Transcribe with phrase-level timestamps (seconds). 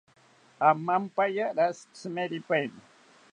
[0.69, 2.79] Amampaya rashi tsimeripaini